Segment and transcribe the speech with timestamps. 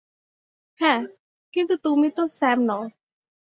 [0.81, 1.01] হ্যাঁ,
[1.53, 2.83] কিন্তু তুমি তো স্যাম নও।